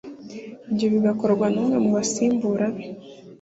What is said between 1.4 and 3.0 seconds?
n’umwe mu basimbura be